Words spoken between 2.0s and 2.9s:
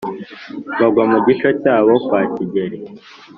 kwa kigeri,